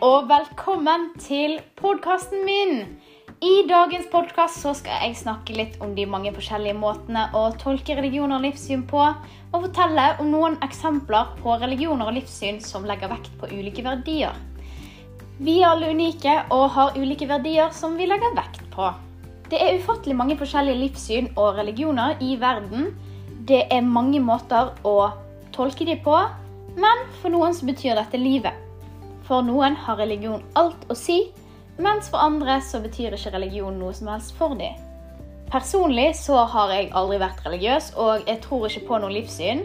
og 0.00 0.30
velkommen 0.30 1.10
til 1.20 1.58
podkasten 1.76 2.40
min. 2.46 2.78
I 3.44 3.66
dagens 3.68 4.06
podkast 4.08 4.62
skal 4.78 5.02
jeg 5.02 5.18
snakke 5.20 5.52
litt 5.52 5.74
om 5.84 5.90
de 5.92 6.06
mange 6.08 6.32
forskjellige 6.32 6.78
måtene 6.80 7.26
å 7.36 7.42
tolke 7.60 7.98
religioner 7.98 8.38
og 8.38 8.46
livssyn 8.46 8.86
på, 8.88 9.02
og 9.50 9.66
fortelle 9.66 10.06
om 10.22 10.30
noen 10.32 10.56
eksempler 10.64 11.34
på 11.42 11.56
religioner 11.60 12.08
og 12.08 12.16
livssyn 12.16 12.62
som 12.64 12.86
legger 12.88 13.12
vekt 13.12 13.28
på 13.42 13.50
ulike 13.52 13.84
verdier. 13.84 14.32
Vi 15.36 15.58
er 15.60 15.68
alle 15.74 15.92
unike 15.92 16.38
og 16.48 16.70
har 16.78 16.96
ulike 16.96 17.28
verdier 17.28 17.68
som 17.76 18.00
vi 18.00 18.08
legger 18.08 18.32
vekt 18.38 18.64
på. 18.72 18.88
Det 19.52 19.60
er 19.60 19.82
ufattelig 19.82 20.16
mange 20.16 20.38
forskjellige 20.40 20.80
livssyn 20.80 21.30
og 21.34 21.60
religioner 21.60 22.16
i 22.24 22.38
verden. 22.40 22.94
Det 23.44 23.66
er 23.68 23.84
mange 23.84 24.24
måter 24.24 24.72
å 24.80 24.96
tolke 25.52 25.84
de 25.84 26.00
på, 26.00 26.16
men 26.80 27.06
for 27.20 27.36
noen 27.36 27.52
så 27.52 27.68
betyr 27.68 28.00
dette 28.00 28.16
livet. 28.16 28.69
For 29.30 29.46
noen 29.46 29.76
har 29.78 29.94
religion 30.00 30.40
alt 30.58 30.88
å 30.90 30.94
si, 30.98 31.20
mens 31.78 32.08
for 32.10 32.18
andre 32.18 32.56
så 32.66 32.80
betyr 32.82 33.14
ikke 33.14 33.30
religion 33.30 33.76
noe 33.78 33.94
som 33.94 34.08
helst 34.10 34.32
for 34.34 34.56
dem. 34.58 34.74
Personlig 35.52 36.08
så 36.18 36.40
har 36.50 36.72
jeg 36.74 36.88
aldri 36.98 37.20
vært 37.22 37.44
religiøs, 37.46 37.92
og 37.94 38.26
jeg 38.26 38.40
tror 38.42 38.66
ikke 38.66 38.88
på 38.88 38.98
noe 38.98 39.14
livssyn. 39.14 39.62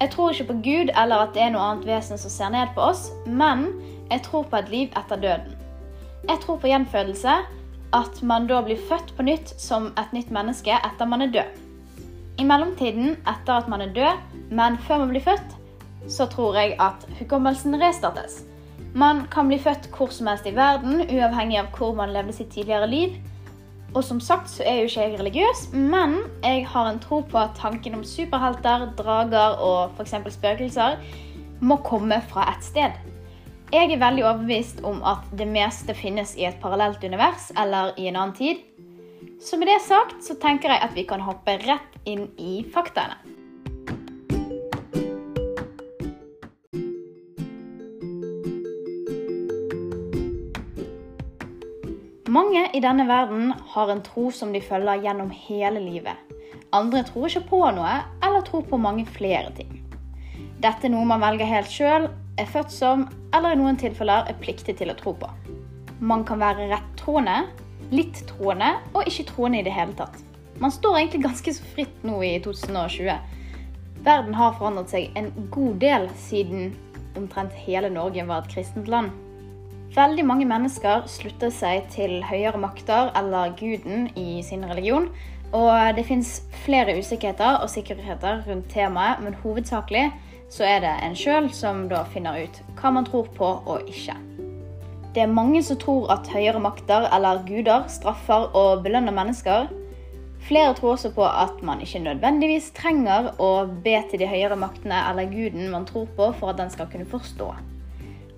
Jeg 0.00 0.10
tror 0.10 0.34
ikke 0.34 0.48
på 0.48 0.56
Gud 0.64 0.90
eller 0.90 1.22
at 1.22 1.36
det 1.36 1.44
er 1.44 1.52
noe 1.54 1.68
annet 1.68 1.86
vesen 1.86 2.18
som 2.18 2.32
ser 2.34 2.50
ned 2.50 2.72
på 2.74 2.82
oss, 2.82 3.04
men 3.26 3.68
jeg 4.10 4.24
tror 4.26 4.48
på 4.50 4.58
et 4.58 4.74
liv 4.74 4.98
etter 4.98 5.22
døden. 5.22 5.54
Jeg 6.26 6.42
tror 6.42 6.58
på 6.58 6.72
gjenfødelse, 6.72 7.36
at 7.94 8.20
man 8.26 8.50
da 8.50 8.58
blir 8.66 8.82
født 8.90 9.14
på 9.14 9.28
nytt 9.30 9.54
som 9.62 9.92
et 10.02 10.18
nytt 10.18 10.34
menneske 10.34 10.74
etter 10.82 11.06
man 11.06 11.22
er 11.22 11.30
død. 11.38 11.62
I 12.42 12.48
mellomtiden, 12.50 13.14
etter 13.22 13.54
at 13.54 13.70
man 13.70 13.86
er 13.86 13.94
død, 13.94 14.26
men 14.50 14.82
før 14.90 15.06
man 15.06 15.14
blir 15.14 15.22
født, 15.30 15.56
så 16.10 16.26
tror 16.26 16.58
jeg 16.58 16.74
at 16.82 17.06
hukommelsen 17.22 17.78
restartes. 17.78 18.42
Man 18.96 19.26
kan 19.28 19.50
bli 19.50 19.58
født 19.60 19.90
hvor 19.92 20.08
som 20.08 20.30
helst 20.30 20.46
i 20.48 20.54
verden, 20.56 21.02
uavhengig 21.04 21.58
av 21.60 21.66
hvor 21.76 21.92
man 21.98 22.14
levde 22.14 22.32
sitt 22.32 22.48
tidligere 22.54 22.86
liv. 22.88 23.18
Og 23.92 24.00
som 24.04 24.22
sagt 24.24 24.48
så 24.48 24.64
er 24.64 24.78
jo 24.78 24.88
ikke 24.88 25.04
jeg 25.04 25.18
religiøs, 25.20 25.60
men 25.72 26.16
jeg 26.44 26.64
har 26.72 26.88
en 26.88 27.00
tro 27.00 27.18
på 27.20 27.38
at 27.40 27.52
tanken 27.60 27.98
om 27.98 28.04
superhelter, 28.04 28.88
drager 28.96 29.60
og 29.60 29.92
f.eks. 29.98 30.16
spøkelser 30.38 30.96
må 31.60 31.76
komme 31.84 32.22
fra 32.30 32.48
et 32.54 32.64
sted. 32.64 32.96
Jeg 33.72 33.92
er 33.92 34.00
veldig 34.00 34.24
overbevist 34.24 34.80
om 34.86 35.04
at 35.04 35.28
det 35.36 35.48
meste 35.50 35.92
finnes 35.96 36.32
i 36.40 36.48
et 36.48 36.60
parallelt 36.62 37.04
univers 37.04 37.50
eller 37.52 37.92
i 38.00 38.08
en 38.08 38.16
annen 38.16 38.36
tid. 38.36 38.64
Så 39.44 39.60
med 39.60 39.68
det 39.68 39.82
sagt 39.84 40.24
så 40.24 40.40
tenker 40.40 40.72
jeg 40.72 40.86
at 40.88 40.96
vi 40.96 41.04
kan 41.04 41.20
hoppe 41.20 41.58
rett 41.68 42.00
inn 42.08 42.30
i 42.40 42.62
faktaene. 42.72 43.35
Mange 52.36 52.66
i 52.74 52.80
denne 52.84 53.06
verden 53.08 53.52
har 53.72 53.88
en 53.88 54.02
tro 54.04 54.26
som 54.34 54.50
de 54.52 54.60
følger 54.60 55.00
gjennom 55.06 55.30
hele 55.32 55.80
livet. 55.80 56.18
Andre 56.74 57.00
tror 57.06 57.30
ikke 57.30 57.46
på 57.48 57.60
noe, 57.72 57.92
eller 58.26 58.44
tror 58.44 58.66
på 58.68 58.76
mange 58.82 59.06
flere 59.08 59.52
ting. 59.56 59.70
Dette 60.60 60.84
er 60.88 60.92
noe 60.92 61.06
man 61.08 61.22
velger 61.22 61.48
helt 61.48 61.72
sjøl, 61.72 62.10
er 62.36 62.50
født 62.50 62.74
som, 62.74 63.06
eller 63.32 63.54
i 63.54 63.60
noen 63.60 63.78
tilfeller 63.80 64.28
er 64.28 64.36
pliktig 64.42 64.76
til 64.76 64.92
å 64.92 64.98
tro 64.98 65.14
på. 65.16 65.30
Man 66.04 66.26
kan 66.28 66.42
være 66.42 66.68
rettroende, 66.74 67.38
litt 67.94 68.20
troende 68.28 68.74
og 68.92 69.08
ikke 69.08 69.30
troende 69.30 69.62
i 69.62 69.64
det 69.64 69.72
hele 69.72 69.96
tatt. 69.96 70.20
Man 70.60 70.74
står 70.74 70.98
egentlig 70.98 71.24
ganske 71.24 71.56
så 71.56 71.72
fritt 71.72 72.04
nå 72.04 72.18
i 72.26 72.34
2020. 72.44 73.16
Verden 74.04 74.36
har 74.36 74.58
forandret 74.58 74.92
seg 74.92 75.16
en 75.16 75.32
god 75.54 75.80
del 75.80 76.10
siden 76.26 76.74
omtrent 77.16 77.56
hele 77.64 77.88
Norge 77.92 78.28
var 78.28 78.44
et 78.44 78.52
kristent 78.52 78.92
land. 78.92 79.14
Veldig 79.94 80.24
mange 80.26 80.46
mennesker 80.48 81.06
slutter 81.08 81.52
seg 81.54 81.86
til 81.94 82.18
høyere 82.26 82.58
makter 82.60 83.12
eller 83.16 83.54
guden 83.58 84.08
i 84.18 84.42
sin 84.44 84.66
religion. 84.66 85.08
Og 85.54 85.96
det 85.96 86.04
fins 86.08 86.40
flere 86.64 86.98
usikkerheter 86.98 87.62
og 87.62 87.70
sikkerheter 87.70 88.42
rundt 88.48 88.66
temaet, 88.72 89.22
men 89.22 89.36
hovedsakelig 89.44 90.08
så 90.50 90.66
er 90.66 90.82
det 90.82 90.94
en 91.02 91.14
sjøl 91.18 91.48
som 91.54 91.86
da 91.90 92.04
finner 92.10 92.42
ut 92.44 92.58
hva 92.78 92.92
man 92.94 93.06
tror 93.06 93.30
på 93.36 93.48
og 93.66 93.86
ikke. 93.90 94.14
Det 95.14 95.22
er 95.24 95.32
mange 95.32 95.62
som 95.64 95.78
tror 95.80 96.10
at 96.12 96.28
høyere 96.28 96.60
makter 96.60 97.06
eller 97.14 97.40
guder 97.46 97.86
straffer 97.88 98.50
og 98.58 98.82
belønner 98.84 99.14
mennesker. 99.16 99.70
Flere 100.46 100.74
tror 100.76 100.92
også 100.92 101.10
på 101.14 101.24
at 101.24 101.62
man 101.64 101.80
ikke 101.80 102.02
nødvendigvis 102.04 102.68
trenger 102.76 103.32
å 103.40 103.64
be 103.66 103.96
til 104.10 104.20
de 104.20 104.28
høyere 104.28 104.58
maktene 104.60 104.98
eller 105.08 105.30
guden 105.32 105.70
man 105.72 105.88
tror 105.88 106.04
på, 106.18 106.28
for 106.36 106.52
at 106.52 106.60
den 106.60 106.70
skal 106.70 106.90
kunne 106.92 107.08
forstå. 107.08 107.48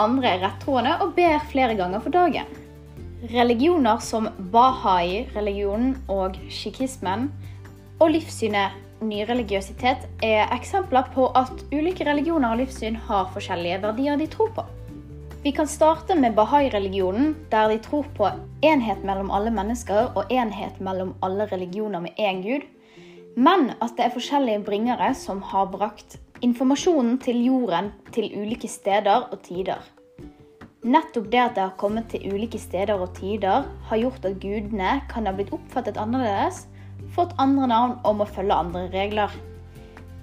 Andre 0.00 0.36
er 0.36 0.44
rettroende 0.46 0.94
og 1.04 1.12
ber 1.16 1.42
flere 1.50 1.76
ganger 1.76 2.00
for 2.00 2.14
dagen. 2.14 2.48
Religioner 3.32 4.00
som 4.02 4.30
bahai-religionen 4.52 5.98
og 6.10 6.38
sjikismen 6.50 7.28
og 8.00 8.14
livssynet 8.14 8.78
nyreligiøsitet 9.02 10.06
er 10.24 10.48
eksempler 10.54 11.10
på 11.14 11.28
at 11.38 11.52
ulike 11.74 12.06
religioner 12.08 12.54
og 12.54 12.62
livssyn 12.62 12.96
har 13.08 13.30
forskjellige 13.34 13.82
verdier 13.82 14.16
de 14.18 14.30
tror 14.32 14.50
på. 14.56 14.64
Vi 15.42 15.50
kan 15.52 15.66
starte 15.66 16.14
med 16.14 16.36
bahai-religionen, 16.38 17.34
der 17.50 17.68
de 17.68 17.78
tror 17.82 18.06
på 18.16 18.28
enhet 18.62 19.04
mellom 19.04 19.30
alle 19.34 19.50
mennesker 19.50 20.12
og 20.14 20.30
enhet 20.30 20.78
mellom 20.80 21.16
alle 21.22 21.48
religioner 21.50 22.00
med 22.00 22.14
én 22.18 22.42
gud, 22.44 22.64
men 23.36 23.72
at 23.82 23.96
det 23.96 24.06
er 24.06 24.14
forskjellige 24.14 24.64
bringere 24.64 25.14
som 25.18 25.42
har 25.42 25.66
brakt 25.72 26.18
informasjonen 26.42 27.18
til 27.22 27.38
jorden 27.46 27.92
til 28.14 28.30
ulike 28.34 28.68
steder 28.70 29.28
og 29.30 29.38
tider. 29.46 29.82
Nettopp 30.82 31.28
det 31.30 31.38
at 31.38 31.54
det 31.54 31.62
har 31.62 31.76
kommet 31.78 32.08
til 32.10 32.24
ulike 32.34 32.58
steder 32.58 32.98
og 32.98 33.12
tider, 33.14 33.68
har 33.86 34.00
gjort 34.00 34.24
at 34.26 34.40
gudene 34.42 34.96
kan 35.12 35.28
ha 35.28 35.34
blitt 35.36 35.52
oppfattet 35.54 36.00
annerledes, 36.02 36.64
fått 37.14 37.36
andre 37.38 37.68
navn 37.70 37.94
og 38.02 38.18
må 38.18 38.26
følge 38.26 38.56
andre 38.56 38.88
regler. 38.90 39.30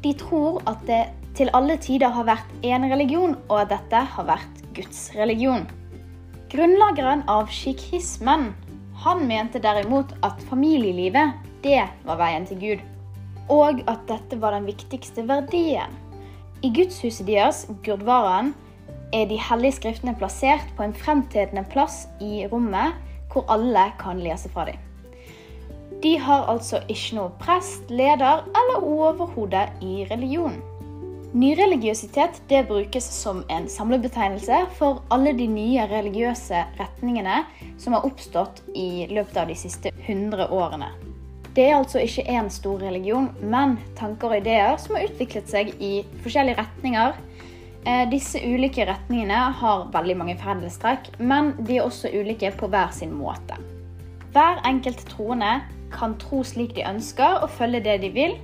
De 0.03 0.12
tror 0.19 0.59
at 0.68 0.84
det 0.88 1.06
til 1.40 1.52
alle 1.56 1.78
tider 1.80 2.12
har 2.12 2.28
vært 2.28 2.51
én 2.68 2.90
religion, 2.91 3.38
og 3.47 3.62
at 3.62 3.72
dette 3.72 4.03
har 4.16 4.28
vært 4.28 4.63
Guds 4.75 5.06
religion. 5.16 5.63
Grunnlageren 6.51 7.24
av 7.31 7.47
sjikhismen 7.53 8.50
han 9.06 9.24
mente 9.30 9.62
derimot 9.63 10.12
at 10.28 10.44
familielivet, 10.50 11.38
det 11.63 11.86
var 12.03 12.19
veien 12.19 12.47
til 12.50 12.59
Gud. 12.59 12.86
Og 13.47 13.80
at 13.88 14.03
dette 14.12 14.36
var 14.41 14.57
den 14.57 14.68
viktigste 14.68 15.24
verdien. 15.30 15.96
I 16.59 16.70
gudshuset 16.75 17.24
deres, 17.28 17.62
Gurdvaraen, 17.86 18.50
er 19.16 19.30
de 19.30 19.38
hellige 19.40 19.78
skriftene 19.78 20.12
plassert 20.20 20.66
på 20.75 20.84
en 20.84 20.94
fremtredende 20.94 21.64
plass 21.72 22.02
i 22.20 22.44
rommet 22.52 22.97
hvor 23.31 23.46
alle 23.53 23.86
kan 24.02 24.20
lese 24.20 24.52
fra 24.52 24.66
dem. 24.68 24.81
De 26.03 26.18
har 26.19 26.50
altså 26.52 26.81
ikke 26.92 27.16
noe 27.16 27.31
prest, 27.40 27.88
leder 27.88 28.44
eller 28.59 28.84
overhode 28.84 29.62
i 29.84 30.03
religion. 30.12 30.59
Nyreligiøsitet 31.31 32.42
det 32.50 32.66
brukes 32.68 33.08
som 33.08 33.44
en 33.53 33.69
samlebetegnelse 33.72 34.64
for 34.80 35.03
alle 35.14 35.31
de 35.38 35.48
nye 35.48 35.86
religiøse 35.92 36.64
retningene 36.80 37.44
som 37.80 37.96
har 37.96 38.08
oppstått 38.08 38.64
i 38.75 39.08
løpet 39.12 39.38
av 39.38 39.48
de 39.52 39.56
siste 39.59 39.94
100 40.08 40.50
årene. 40.52 40.92
Det 41.59 41.66
er 41.68 41.75
altså 41.75 42.00
ikke 42.00 42.24
én 42.31 42.46
stor 42.47 42.80
religion, 42.80 43.25
men 43.44 43.74
tanker 44.00 44.31
og 44.31 44.38
ideer 44.38 44.78
som 44.80 44.96
har 44.96 45.09
utviklet 45.09 45.50
seg 45.52 45.74
i 45.84 46.06
forskjellige 46.24 46.56
retninger. 46.56 47.18
Eh, 47.84 48.06
disse 48.08 48.40
ulike 48.40 48.86
retningene 48.88 49.42
har 49.59 49.90
veldig 49.92 50.16
mange 50.22 50.38
fellestrekk, 50.40 51.09
men 51.19 51.52
de 51.68 51.75
er 51.75 51.84
også 51.84 52.14
ulike 52.16 52.53
på 52.56 52.69
hver 52.72 52.94
sin 52.96 53.12
måte. 53.12 53.59
Hver 54.31 54.63
enkelt 54.69 55.04
troende 55.12 55.57
kan 55.92 56.16
tro 56.22 56.45
slik 56.48 56.78
de 56.78 56.86
ønsker 56.88 57.44
og 57.44 57.51
følge 57.57 57.84
det 57.89 57.98
de 58.06 58.13
vil. 58.16 58.38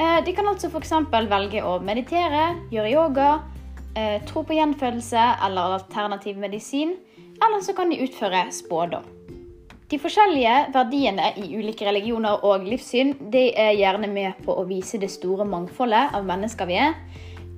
Eh, 0.00 0.24
de 0.24 0.32
kan 0.32 0.48
altså 0.48 0.72
f.eks. 0.72 0.94
velge 1.12 1.60
å 1.60 1.76
meditere, 1.84 2.46
gjøre 2.72 2.94
yoga, 2.94 3.30
eh, 3.92 4.22
tro 4.24 4.40
på 4.40 4.56
gjenfødelse 4.56 5.26
eller 5.44 5.76
alternativ 5.82 6.40
medisin, 6.40 6.96
eller 7.42 7.60
så 7.60 7.76
kan 7.76 7.92
de 7.92 8.00
utføre 8.08 8.46
spådom. 8.56 9.13
De 9.94 9.98
forskjellige 10.02 10.52
verdiene 10.74 11.28
i 11.38 11.52
ulike 11.54 11.86
religioner 11.86 12.40
og 12.42 12.64
livssyn 12.66 13.12
de 13.30 13.44
er 13.54 13.76
gjerne 13.78 14.08
med 14.10 14.40
på 14.42 14.56
å 14.58 14.64
vise 14.66 14.98
det 14.98 15.06
store 15.12 15.44
mangfoldet 15.46 16.16
av 16.18 16.26
mennesker 16.26 16.66
vi 16.66 16.80
er. 16.82 16.96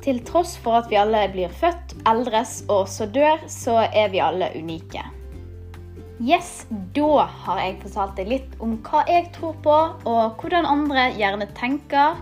Til 0.04 0.20
tross 0.28 0.52
for 0.60 0.76
at 0.76 0.90
vi 0.90 0.98
alle 1.00 1.22
blir 1.32 1.54
født, 1.62 1.94
eldres 2.04 2.58
og 2.68 2.90
så 2.92 3.06
dør, 3.08 3.40
så 3.48 3.78
er 3.86 4.12
vi 4.12 4.20
alle 4.20 4.50
unike. 4.52 5.06
Yes, 6.20 6.66
da 6.92 7.24
har 7.46 7.62
jeg 7.62 7.80
fortalt 7.86 8.20
deg 8.20 8.28
litt 8.34 8.60
om 8.60 8.76
hva 8.84 9.06
jeg 9.08 9.32
tror 9.38 9.56
på, 9.64 9.80
og 10.04 10.36
hvordan 10.36 10.68
andre 10.68 11.08
gjerne 11.16 11.48
tenker. 11.56 12.20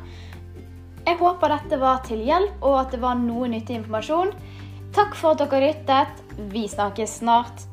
Jeg 1.09 1.19
håper 1.27 1.57
dette 1.59 1.83
var 1.83 2.07
til 2.07 2.23
hjelp, 2.23 2.63
og 2.63 2.85
at 2.85 2.95
det 2.95 3.03
var 3.03 3.19
noe 3.19 3.51
nyttig 3.51 3.83
informasjon. 3.83 4.31
Takk 4.95 5.19
for 5.19 5.35
at 5.35 5.43
dere 5.43 5.73
lyttet. 5.73 6.27
Vi 6.55 6.69
snakkes 6.71 7.19
snart. 7.25 7.67